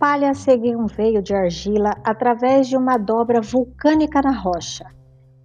[0.00, 4.86] Palha seguia um veio de argila através de uma dobra vulcânica na rocha.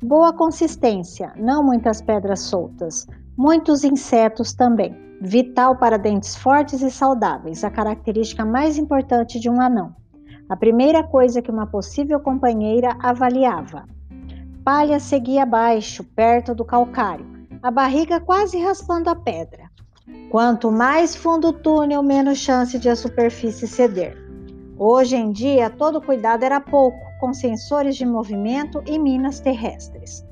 [0.01, 3.05] Boa consistência, não muitas pedras soltas,
[3.37, 4.95] muitos insetos também.
[5.21, 9.93] Vital para dentes fortes e saudáveis, a característica mais importante de um anão.
[10.47, 13.83] A primeira coisa que uma possível companheira avaliava.
[14.63, 17.25] Palha seguia abaixo, perto do calcário,
[17.61, 19.69] a barriga quase raspando a pedra.
[20.31, 24.24] Quanto mais fundo o túnel, menos chance de a superfície ceder.
[24.77, 30.25] Hoje em dia, todo cuidado era pouco, com sensores de movimento e minas terrestres.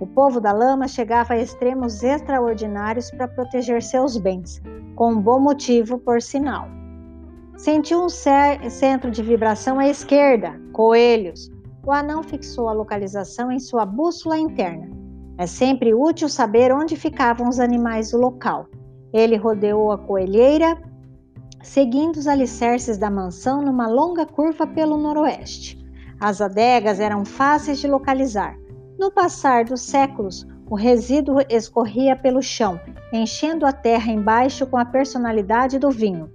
[0.00, 4.62] O povo da lama chegava a extremos extraordinários para proteger seus bens,
[4.94, 6.68] com um bom motivo, por sinal.
[7.56, 11.50] Sentiu um centro de vibração à esquerda, coelhos.
[11.84, 14.88] O anão fixou a localização em sua bússola interna.
[15.38, 18.66] É sempre útil saber onde ficavam os animais do local.
[19.12, 20.80] Ele rodeou a coelheira,
[21.68, 25.78] seguindo os alicerces da mansão numa longa curva pelo noroeste.
[26.18, 28.56] As adegas eram fáceis de localizar.
[28.98, 32.80] No passar dos séculos, o resíduo escorria pelo chão,
[33.12, 36.30] enchendo a terra embaixo com a personalidade do vinho.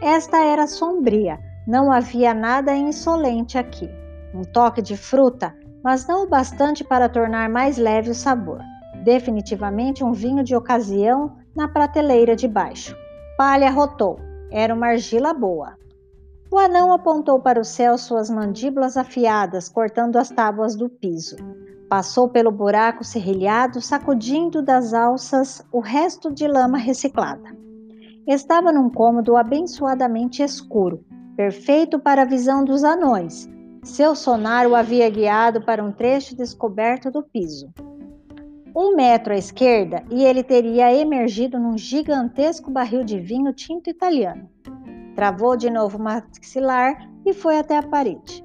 [0.00, 3.90] Esta era sombria, não havia nada insolente aqui.
[4.32, 8.60] Um toque de fruta, mas não o bastante para tornar mais leve o sabor.
[9.02, 12.96] Definitivamente um vinho de ocasião na prateleira de baixo.
[13.36, 14.25] Palha rotou.
[14.50, 15.76] Era uma argila boa.
[16.50, 21.36] O anão apontou para o céu suas mandíbulas afiadas, cortando as tábuas do piso.
[21.88, 27.56] Passou pelo buraco serrilhado, sacudindo das alças o resto de lama reciclada.
[28.26, 31.04] Estava num cômodo abençoadamente escuro,
[31.36, 33.48] perfeito para a visão dos anões.
[33.84, 37.72] Seu sonar o havia guiado para um trecho descoberto do piso.
[38.76, 44.50] Um metro à esquerda e ele teria emergido num gigantesco barril de vinho tinto italiano.
[45.14, 48.44] Travou de novo o maxilar e foi até a parede.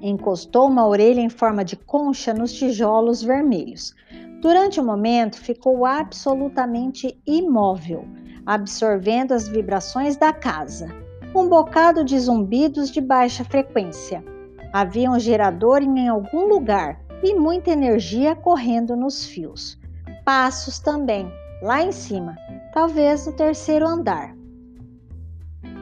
[0.00, 3.94] Encostou uma orelha em forma de concha nos tijolos vermelhos.
[4.40, 8.06] Durante um momento ficou absolutamente imóvel
[8.46, 10.88] absorvendo as vibrações da casa.
[11.34, 14.24] Um bocado de zumbidos de baixa frequência.
[14.72, 19.78] Havia um gerador em algum lugar e muita energia correndo nos fios.
[20.24, 21.30] Passos também,
[21.62, 22.36] lá em cima,
[22.72, 24.34] talvez no terceiro andar.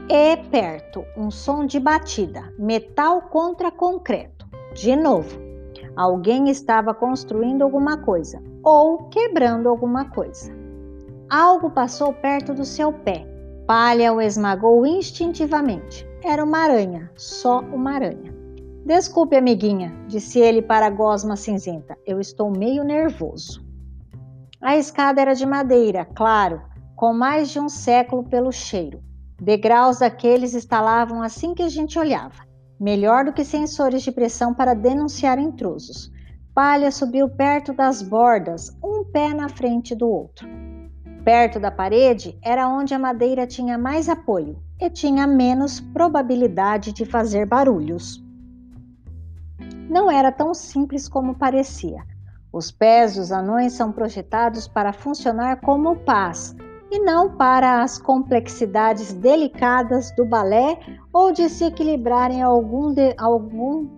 [0.08, 4.46] E perto, um som de batida, metal contra concreto.
[4.74, 5.40] De novo,
[5.96, 10.52] alguém estava construindo alguma coisa ou quebrando alguma coisa.
[11.30, 13.26] Algo passou perto do seu pé.
[13.66, 16.06] Palha o esmagou instintivamente.
[16.22, 18.33] Era uma aranha, só uma aranha.
[18.84, 21.96] Desculpe, amiguinha, disse ele para a gosma cinzenta.
[22.06, 23.64] Eu estou meio nervoso.
[24.60, 26.60] A escada era de madeira, claro,
[26.94, 29.02] com mais de um século pelo cheiro.
[29.40, 32.44] Degraus daqueles estalavam assim que a gente olhava.
[32.78, 36.12] Melhor do que sensores de pressão para denunciar intrusos.
[36.54, 40.46] Palha subiu perto das bordas, um pé na frente do outro.
[41.24, 47.06] Perto da parede era onde a madeira tinha mais apoio e tinha menos probabilidade de
[47.06, 48.23] fazer barulhos.
[49.88, 52.02] Não era tão simples como parecia.
[52.52, 56.54] Os pés dos anões são projetados para funcionar como pás
[56.90, 60.78] e não para as complexidades delicadas do balé
[61.12, 63.88] ou de se equilibrarem algum, de, algum,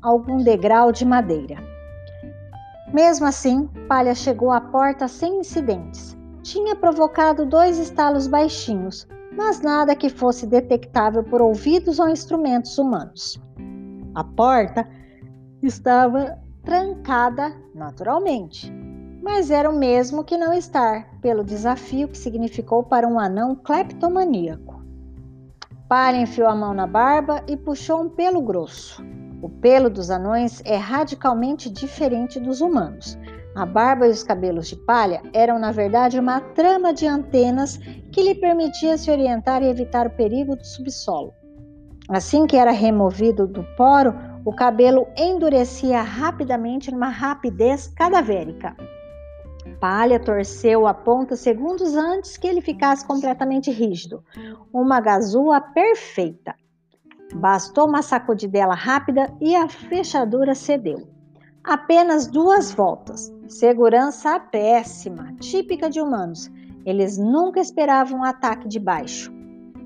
[0.00, 1.56] algum degrau de madeira.
[2.92, 9.94] Mesmo assim, Palha chegou à porta sem incidentes tinha provocado dois estalos baixinhos, mas nada
[9.94, 13.40] que fosse detectável por ouvidos ou instrumentos humanos.
[14.14, 14.88] A porta
[15.62, 18.72] estava trancada naturalmente,
[19.22, 24.80] mas era o mesmo que não estar, pelo desafio que significou para um anão cleptomaníaco.
[25.88, 29.02] Palha enfiou a mão na barba e puxou um pelo grosso.
[29.42, 33.18] O pelo dos anões é radicalmente diferente dos humanos.
[33.56, 37.78] A barba e os cabelos de palha eram, na verdade, uma trama de antenas
[38.12, 41.32] que lhe permitia se orientar e evitar o perigo do subsolo.
[42.08, 44.14] Assim que era removido do poro,
[44.44, 48.76] o cabelo endurecia rapidamente numa rapidez cadavérica.
[49.78, 54.24] Palha torceu a ponta segundos antes que ele ficasse completamente rígido.
[54.72, 56.54] Uma gazua perfeita.
[57.34, 61.08] Bastou uma sacudidela rápida e a fechadura cedeu.
[61.62, 63.32] Apenas duas voltas.
[63.48, 66.50] Segurança péssima, típica de humanos.
[66.84, 69.32] Eles nunca esperavam um ataque de baixo.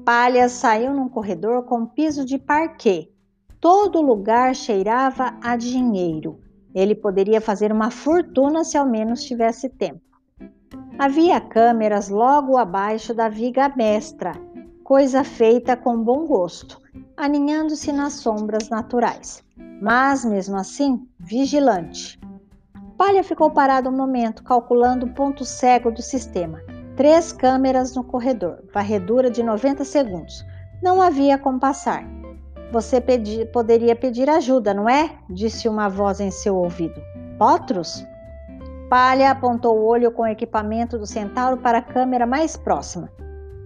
[0.05, 3.14] Palha saiu num corredor com piso de parquet.
[3.65, 6.39] Todo lugar cheirava a dinheiro.
[6.75, 10.03] Ele poderia fazer uma fortuna se ao menos tivesse tempo.
[10.99, 14.33] Havia câmeras logo abaixo da viga mestra,
[14.85, 16.79] coisa feita com bom gosto.
[17.17, 19.43] aninhando-se nas sombras naturais,
[19.81, 22.21] mas mesmo assim vigilante.
[22.99, 26.61] Palha ficou parado um momento, calculando o ponto cego do sistema.
[26.97, 30.45] Três câmeras no corredor, varredura de 90 segundos.
[30.83, 32.24] Não havia como passar.
[32.75, 35.17] Você pedi, poderia pedir ajuda, não é?
[35.31, 37.01] Disse uma voz em seu ouvido.
[37.39, 38.05] Potros?
[38.91, 43.09] Palha apontou o olho com o equipamento do centauro para a câmera mais próxima.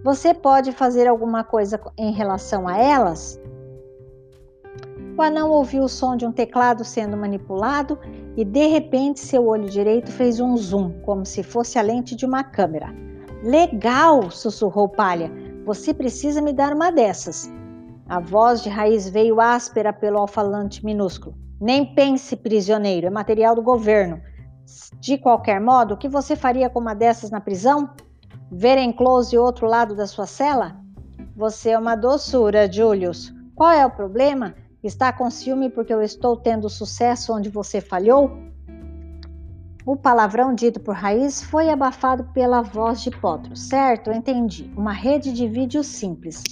[0.04, 3.40] Você pode fazer alguma coisa em relação a elas?
[5.16, 7.98] O anão ouviu o som de um teclado sendo manipulado
[8.36, 12.26] e de repente seu olho direito fez um zoom, como se fosse a lente de
[12.26, 12.94] uma câmera.
[13.42, 14.30] Legal!
[14.30, 15.32] sussurrou Palha.
[15.64, 17.50] Você precisa me dar uma dessas.
[18.08, 21.36] A voz de raiz veio áspera pelo alfalante minúsculo.
[21.60, 24.18] Nem pense, prisioneiro, é material do governo.
[24.98, 27.90] De qualquer modo, o que você faria com uma dessas na prisão?
[28.50, 30.80] Ver em close outro lado da sua cela?
[31.36, 33.34] Você é uma doçura, Julius.
[33.54, 34.54] Qual é o problema?
[34.82, 38.30] Está com ciúme porque eu estou tendo sucesso onde você falhou?
[39.84, 43.54] O palavrão dito por Raiz foi abafado pela voz de Potro.
[43.54, 44.72] Certo, entendi.
[44.76, 46.42] Uma rede de vídeo simples.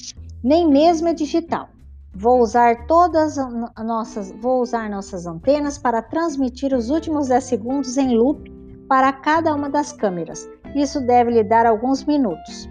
[0.47, 1.69] Nem mesmo é digital.
[2.15, 3.37] Vou usar todas
[3.85, 8.49] nossas, vou usar nossas antenas para transmitir os últimos 10 segundos em loop
[8.89, 10.49] para cada uma das câmeras.
[10.73, 12.69] Isso deve lhe dar alguns minutos.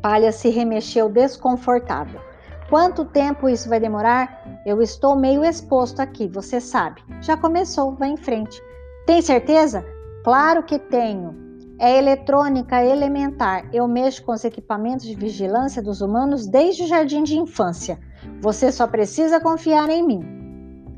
[0.00, 2.22] Palha se remexeu desconfortável.
[2.70, 4.62] Quanto tempo isso vai demorar?
[4.64, 7.04] Eu estou meio exposto aqui, você sabe.
[7.20, 8.58] Já começou, vá em frente.
[9.04, 9.84] Tem certeza?
[10.24, 11.49] Claro que tenho.
[11.82, 13.66] É eletrônica elementar.
[13.72, 17.98] Eu mexo com os equipamentos de vigilância dos humanos desde o jardim de infância.
[18.42, 20.40] Você só precisa confiar em mim.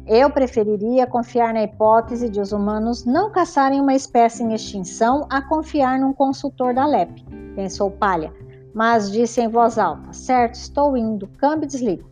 [0.08, 5.40] Eu preferiria confiar na hipótese de os humanos não caçarem uma espécie em extinção a
[5.40, 7.24] confiar num consultor da LEP,
[7.54, 8.32] pensou Palha,
[8.74, 12.10] mas disse em voz alta: Certo, estou indo, câmbio e desligo.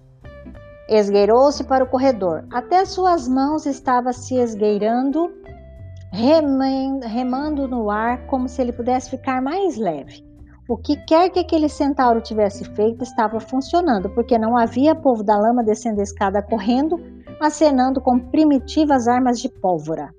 [0.88, 2.44] Esgueirou-se para o corredor.
[2.52, 5.32] Até suas mãos estavam se esgueirando,
[6.12, 10.25] remando no ar como se ele pudesse ficar mais leve.
[10.69, 15.37] O que quer que aquele centauro tivesse feito estava funcionando, porque não havia povo da
[15.37, 16.99] lama descendo a escada correndo
[17.41, 20.15] acenando com primitivas armas de pólvora.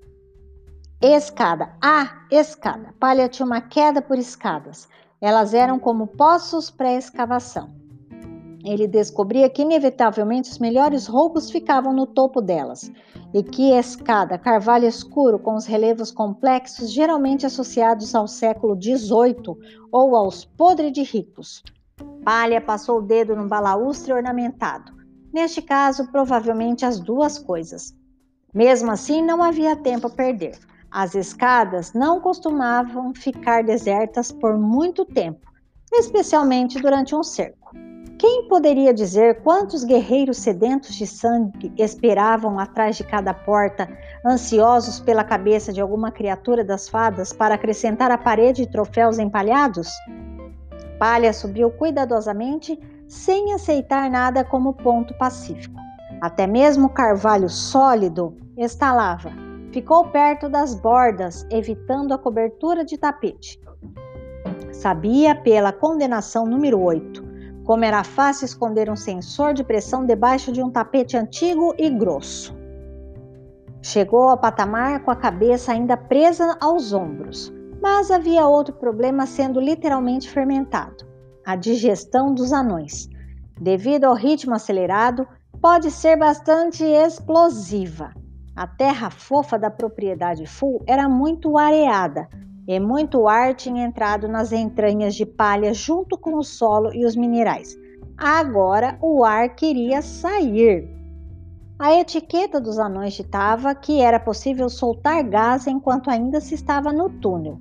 [1.00, 1.74] Escada.
[1.82, 2.94] Ah, escada.
[3.00, 4.90] Palha tinha uma queda por escadas.
[5.22, 7.81] Elas eram como poços pré-escavação.
[8.64, 12.92] Ele descobria que, inevitavelmente, os melhores roubos ficavam no topo delas,
[13.34, 19.58] e que escada, carvalho escuro com os relevos complexos, geralmente associados ao século XVIII
[19.92, 21.64] ou aos podres de ricos.
[22.24, 24.92] Palha passou o dedo no balaustre ornamentado.
[25.34, 27.96] Neste caso, provavelmente as duas coisas.
[28.54, 30.60] Mesmo assim, não havia tempo a perder.
[30.92, 35.50] As escadas não costumavam ficar desertas por muito tempo,
[35.94, 37.72] especialmente durante um cerco.
[38.22, 43.90] Quem poderia dizer quantos guerreiros sedentos de sangue esperavam atrás de cada porta,
[44.24, 49.90] ansiosos pela cabeça de alguma criatura das fadas para acrescentar à parede troféus empalhados?
[51.00, 55.82] Palha subiu cuidadosamente sem aceitar nada como ponto pacífico.
[56.22, 59.32] Até mesmo o carvalho sólido estalava.
[59.72, 63.60] Ficou perto das bordas, evitando a cobertura de tapete.
[64.72, 67.31] Sabia pela condenação número 8
[67.64, 72.56] como era fácil esconder um sensor de pressão debaixo de um tapete antigo e grosso.
[73.82, 77.52] Chegou ao patamar com a cabeça ainda presa aos ombros,
[77.82, 81.12] mas havia outro problema sendo literalmente fermentado
[81.46, 83.10] a digestão dos anões.
[83.60, 85.28] Devido ao ritmo acelerado,
[85.60, 88.14] pode ser bastante explosiva.
[88.56, 92.28] A terra fofa da propriedade Full era muito areada
[92.68, 97.16] e muito ar tinha entrado nas entranhas de palha junto com o solo e os
[97.16, 97.78] minerais.
[98.18, 100.88] Agora o ar queria sair.
[101.80, 107.10] A etiqueta dos anões ditava que era possível soltar gás enquanto ainda se estava no
[107.10, 107.60] túnel.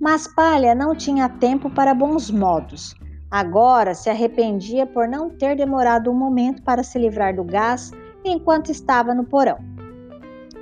[0.00, 2.94] Mas Palha não tinha tempo para bons modos.
[3.30, 7.92] Agora se arrependia por não ter demorado um momento para se livrar do gás
[8.24, 9.58] enquanto estava no porão.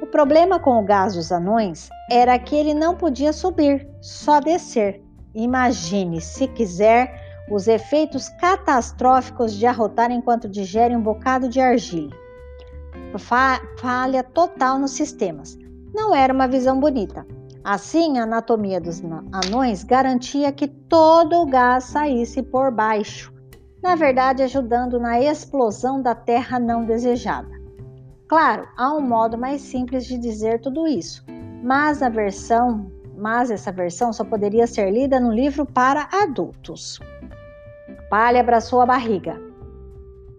[0.02, 5.02] O problema com o gás dos anões era que ele não podia subir, só descer.
[5.34, 12.14] Imagine, se quiser, os efeitos catastróficos de arrotar enquanto digere um bocado de argila.
[13.78, 15.58] Falha total nos sistemas.
[15.94, 17.26] Não era uma visão bonita.
[17.64, 23.32] Assim, a anatomia dos anões garantia que todo o gás saísse por baixo,
[23.82, 27.50] na verdade, ajudando na explosão da terra não desejada.
[28.26, 31.24] Claro, há um modo mais simples de dizer tudo isso,
[31.62, 37.00] mas a versão, mas essa versão só poderia ser lida no livro para adultos.
[38.08, 39.40] Palha abraçou a barriga.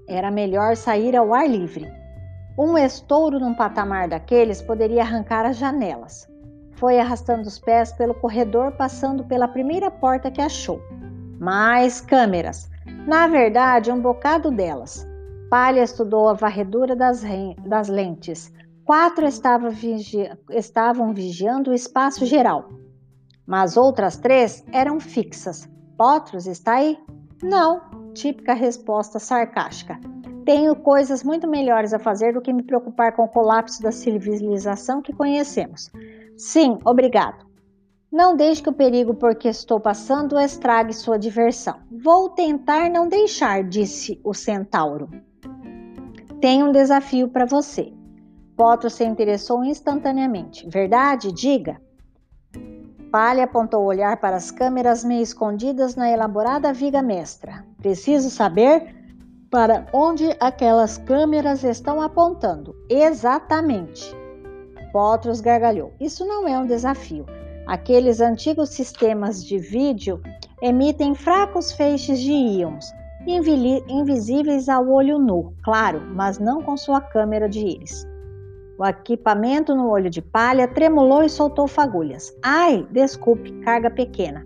[0.08, 1.92] Era melhor sair ao ar livre.
[2.58, 6.28] Um estouro num patamar daqueles poderia arrancar as janelas.
[6.72, 10.82] Foi arrastando os pés pelo corredor, passando pela primeira porta que achou.
[11.40, 12.70] Mais câmeras.
[13.06, 15.08] Na verdade, um bocado delas.
[15.50, 17.24] Palha estudou a varredura das,
[17.66, 18.52] das lentes.
[18.90, 22.72] Quatro estavam, vigi estavam vigiando o espaço geral,
[23.46, 25.70] mas outras três eram fixas.
[25.96, 26.98] Potros está aí?
[27.44, 27.82] Não,
[28.16, 30.00] típica resposta sarcástica.
[30.44, 35.04] Tenho coisas muito melhores a fazer do que me preocupar com o colapso da civilização
[35.04, 35.92] que conhecemos.
[36.36, 37.46] Sim, obrigado.
[38.12, 41.76] Não deixe que o perigo por que estou passando estrague sua diversão.
[41.92, 45.08] Vou tentar não deixar, disse o centauro.
[46.42, 47.99] Tenho um desafio para você.
[48.60, 50.68] Potro se interessou instantaneamente.
[50.70, 51.32] Verdade?
[51.32, 51.80] Diga.
[53.10, 57.66] Palha apontou o olhar para as câmeras meio escondidas na elaborada viga mestra.
[57.78, 58.94] Preciso saber
[59.50, 62.76] para onde aquelas câmeras estão apontando.
[62.90, 64.14] Exatamente.
[64.92, 65.94] Potros gargalhou.
[65.98, 67.26] Isso não é um desafio.
[67.66, 70.22] Aqueles antigos sistemas de vídeo
[70.62, 72.92] emitem fracos feixes de íons
[73.88, 78.09] invisíveis ao olho nu, claro, mas não com sua câmera de íris.
[78.80, 82.34] O equipamento no olho de palha tremulou e soltou fagulhas.
[82.42, 84.46] Ai, desculpe, carga pequena.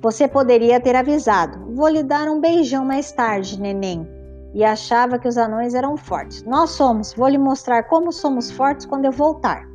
[0.00, 1.74] Você poderia ter avisado.
[1.74, 4.06] Vou lhe dar um beijão mais tarde, neném.
[4.54, 6.44] E achava que os anões eram fortes.
[6.44, 7.12] Nós somos.
[7.12, 9.66] Vou lhe mostrar como somos fortes quando eu voltar.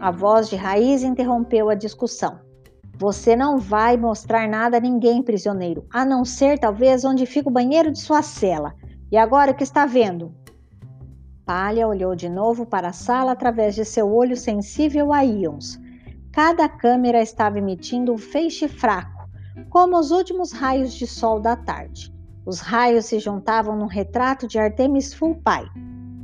[0.00, 2.40] A voz de Raiz interrompeu a discussão.
[2.98, 7.52] Você não vai mostrar nada a ninguém, prisioneiro, a não ser talvez onde fica o
[7.52, 8.74] banheiro de sua cela.
[9.12, 10.34] E agora o que está vendo?
[11.50, 15.80] Palha olhou de novo para a sala através de seu olho sensível a íons.
[16.30, 19.28] Cada câmera estava emitindo um feixe fraco,
[19.68, 22.14] como os últimos raios de sol da tarde.
[22.46, 25.68] Os raios se juntavam num retrato de Artemis Fulpai.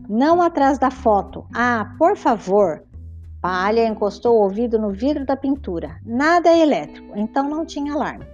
[0.08, 1.44] Não atrás da foto.
[1.52, 2.84] Ah, por favor,
[3.40, 5.96] Palha encostou o ouvido no vidro da pintura.
[6.04, 8.24] Nada é elétrico, então não tinha alarme.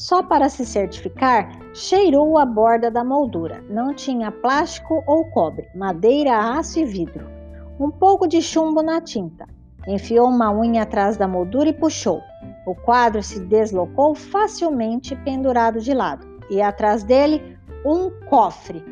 [0.00, 3.62] Só para se certificar, cheirou a borda da moldura.
[3.68, 7.30] Não tinha plástico ou cobre, madeira, aço e vidro.
[7.78, 9.46] Um pouco de chumbo na tinta.
[9.86, 12.22] Enfiou uma unha atrás da moldura e puxou.
[12.66, 16.26] O quadro se deslocou facilmente, pendurado de lado.
[16.48, 18.82] E atrás dele, um cofre.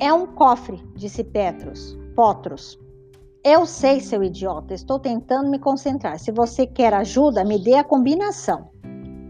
[0.00, 1.96] É um cofre, disse Petros.
[2.16, 2.76] Potros.
[3.44, 6.18] Eu sei, seu idiota, estou tentando me concentrar.
[6.18, 8.68] Se você quer ajuda, me dê a combinação.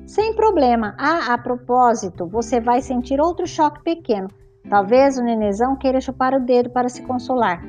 [0.07, 0.95] Sem problema.
[0.97, 4.29] Ah, a propósito, você vai sentir outro choque pequeno.
[4.71, 7.63] Talvez o nenezão queira chupar o dedo para se consolar.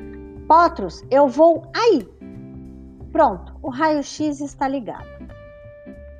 [0.46, 2.08] Potros, eu vou aí.
[3.12, 5.06] Pronto, o raio-x está ligado.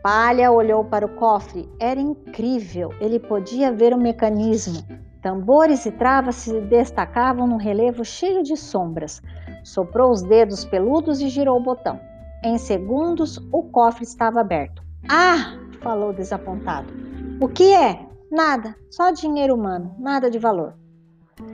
[0.03, 1.69] Palha olhou para o cofre.
[1.79, 2.93] Era incrível.
[3.01, 4.83] Ele podia ver o mecanismo.
[5.23, 9.23] Tambores e travas se destacavam num relevo cheio de sombras.
[9.63, 12.01] Soprou os dedos peludos e girou o botão.
[12.43, 14.83] Em segundos, o cofre estava aberto.
[15.09, 15.68] Ah!
[15.80, 16.92] Falou desapontado.
[17.40, 18.06] O que é?
[18.30, 20.75] Nada, só dinheiro humano, nada de valor.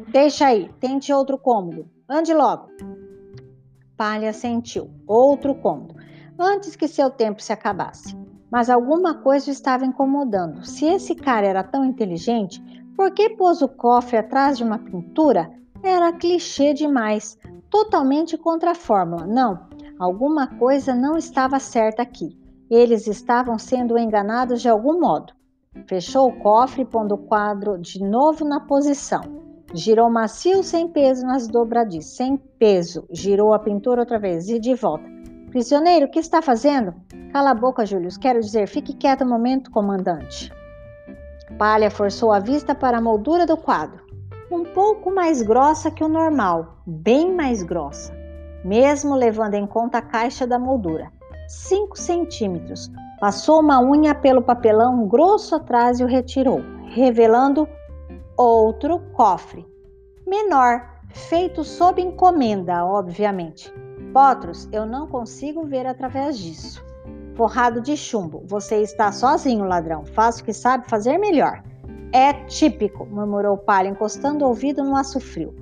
[0.08, 1.88] Deixa aí, tente outro cômodo.
[2.08, 2.68] Ande logo.
[3.96, 4.90] Palha sentiu.
[5.06, 5.94] Outro cômodo.
[6.38, 8.16] Antes que seu tempo se acabasse.
[8.50, 10.64] Mas alguma coisa estava incomodando.
[10.64, 12.62] Se esse cara era tão inteligente,
[12.96, 15.50] por que pôs o cofre atrás de uma pintura?
[15.82, 17.38] Era clichê demais
[17.70, 19.26] totalmente contra a fórmula.
[19.26, 22.38] Não, alguma coisa não estava certa aqui.
[22.70, 25.32] Eles estavam sendo enganados de algum modo.
[25.86, 29.22] Fechou o cofre, pondo o quadro de novo na posição.
[29.72, 32.16] Girou macio sem peso nas dobradiças.
[32.16, 33.06] Sem peso.
[33.10, 35.04] Girou a pintura outra vez e de volta.
[35.50, 36.94] Prisioneiro, o que está fazendo?
[37.32, 38.16] Cala a boca, Julius.
[38.16, 40.52] Quero dizer, fique quieto um momento, comandante.
[41.58, 44.04] Palha forçou a vista para a moldura do quadro
[44.54, 48.12] um pouco mais grossa que o normal, bem mais grossa,
[48.64, 51.10] mesmo levando em conta a caixa da moldura.
[51.48, 52.90] 5 centímetros.
[53.20, 57.68] Passou uma unha pelo papelão grosso atrás e o retirou, revelando
[58.36, 59.66] outro cofre,
[60.26, 63.72] menor, feito sob encomenda, obviamente.
[64.12, 66.84] Potros, eu não consigo ver através disso.
[67.34, 68.42] Forrado de chumbo.
[68.46, 70.04] Você está sozinho, ladrão.
[70.04, 71.62] Faça o que sabe fazer melhor.
[72.12, 75.52] É típico, murmurou Palha, encostando o ouvido no aço frio.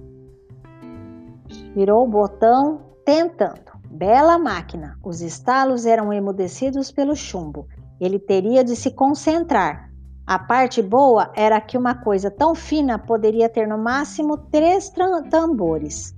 [1.74, 3.71] Virou o botão, tentando.
[3.94, 4.98] Bela máquina.
[5.04, 7.68] Os estalos eram emudecidos pelo chumbo.
[8.00, 9.92] Ele teria de se concentrar.
[10.26, 14.90] A parte boa era que uma coisa tão fina poderia ter no máximo três
[15.28, 16.16] tambores.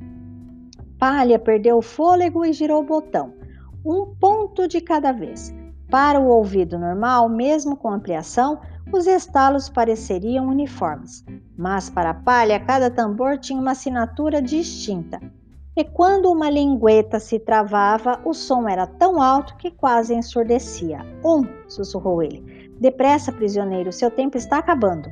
[1.00, 3.34] Palha perdeu o fôlego e girou o botão.
[3.84, 5.52] Um ponto de cada vez.
[5.90, 8.60] Para o ouvido normal, mesmo com ampliação,
[8.92, 11.24] os estalos pareceriam uniformes,
[11.58, 15.18] mas para a palha cada tambor tinha uma assinatura distinta.
[15.76, 21.04] E quando uma lingueta se travava, o som era tão alto que quase ensurdecia.
[21.24, 22.70] Um, sussurrou ele.
[22.78, 25.10] Depressa, prisioneiro, seu tempo está acabando.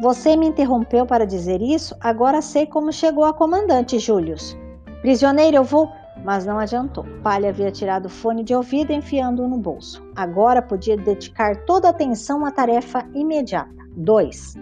[0.00, 1.96] Você me interrompeu para dizer isso?
[2.00, 4.56] Agora sei como chegou a comandante, Július.
[5.00, 5.90] Prisioneiro, eu vou.
[6.24, 7.04] Mas não adiantou.
[7.22, 10.00] Palha havia tirado o fone de ouvido enfiando-o no bolso.
[10.14, 13.74] Agora podia dedicar toda a atenção à tarefa imediata.
[13.96, 14.54] 2.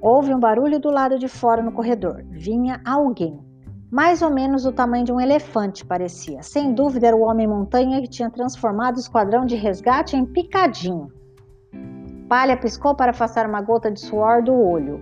[0.00, 2.22] Houve um barulho do lado de fora no corredor.
[2.30, 3.45] Vinha alguém.
[3.90, 6.42] Mais ou menos do tamanho de um elefante, parecia.
[6.42, 11.12] Sem dúvida era o Homem-Montanha que tinha transformado o esquadrão de resgate em picadinho.
[12.28, 15.00] Palha piscou para afastar uma gota de suor do olho.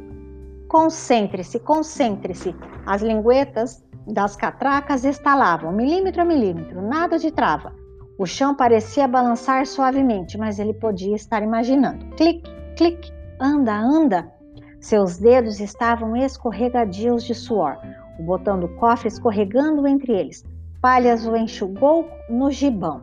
[0.69, 2.55] Concentre-se, concentre-se.
[2.85, 7.73] As linguetas das catracas estalavam, milímetro a milímetro, nada de trava.
[8.19, 12.05] O chão parecia balançar suavemente, mas ele podia estar imaginando.
[12.17, 13.11] Clique, clique,
[13.41, 14.31] anda, anda.
[14.79, 17.79] Seus dedos estavam escorregadios de suor,
[18.19, 20.45] o botão do cofre escorregando entre eles.
[20.81, 23.03] Palhas o enxugou no gibão.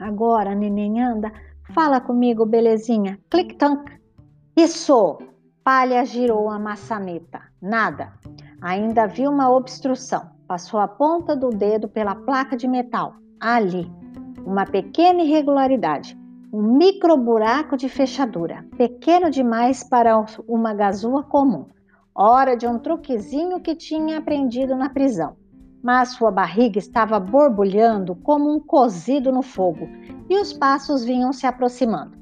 [0.00, 1.32] Agora, neném, anda.
[1.74, 3.18] Fala comigo, belezinha.
[3.30, 3.90] Clic-tank.
[4.56, 5.18] Isso!
[5.62, 7.40] Palha girou a maçaneta.
[7.60, 8.12] Nada.
[8.60, 10.30] Ainda viu uma obstrução.
[10.46, 13.14] Passou a ponta do dedo pela placa de metal.
[13.40, 13.90] Ali,
[14.44, 16.18] uma pequena irregularidade,
[16.52, 21.66] um micro buraco de fechadura, pequeno demais para uma gazua comum.
[22.16, 25.34] Hora de um truquezinho que tinha aprendido na prisão.
[25.82, 29.88] Mas sua barriga estava borbulhando como um cozido no fogo
[30.30, 32.16] e os passos vinham se aproximando.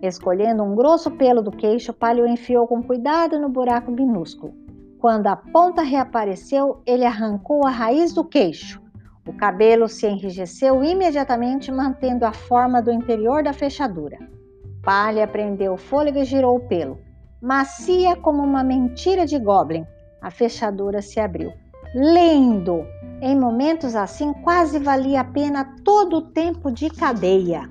[0.00, 4.54] Escolhendo um grosso pelo do queixo, Palio enfiou com cuidado no buraco minúsculo.
[5.00, 8.80] Quando a ponta reapareceu, ele arrancou a raiz do queixo.
[9.26, 14.16] O cabelo se enrijeceu imediatamente, mantendo a forma do interior da fechadura.
[14.80, 17.07] Palha prendeu o fôlego e girou o pelo.
[17.40, 19.86] Macia como uma mentira de goblin,
[20.20, 21.52] a fechadura se abriu.
[21.94, 22.84] Lindo!
[23.22, 27.70] Em momentos assim, quase valia a pena todo o tempo de cadeia.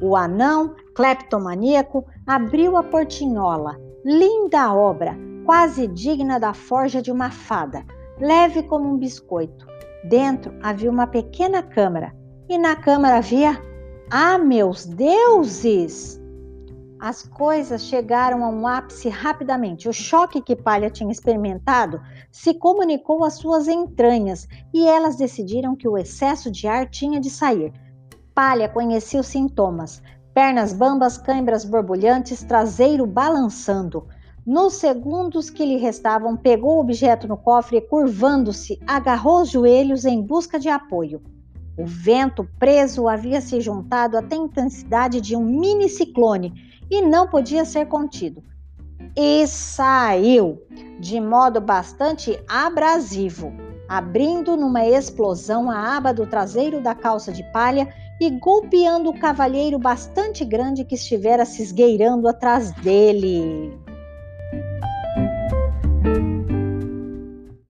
[0.00, 3.76] O anão, cleptomaníaco, abriu a portinhola.
[4.04, 7.84] Linda obra, quase digna da forja de uma fada,
[8.20, 9.66] leve como um biscoito.
[10.04, 12.14] Dentro havia uma pequena câmara,
[12.48, 13.60] e na câmara havia.
[14.08, 16.18] Ah, meus deuses!
[17.00, 19.88] As coisas chegaram a um ápice rapidamente.
[19.88, 25.86] O choque que Palha tinha experimentado se comunicou às suas entranhas e elas decidiram que
[25.86, 27.72] o excesso de ar tinha de sair.
[28.34, 30.02] Palha conhecia os sintomas:
[30.34, 34.08] pernas bambas, câimbras borbulhantes, traseiro balançando.
[34.44, 40.04] Nos segundos que lhe restavam, pegou o objeto no cofre e, curvando-se, agarrou os joelhos
[40.04, 41.22] em busca de apoio.
[41.76, 47.28] O vento preso havia se juntado até a intensidade de um mini ciclone e não
[47.28, 48.42] podia ser contido.
[49.16, 50.62] E saiu
[50.98, 53.52] de modo bastante abrasivo,
[53.88, 57.88] abrindo numa explosão a aba do traseiro da calça de palha
[58.20, 63.78] e golpeando o cavalheiro bastante grande que estivera se esgueirando atrás dele.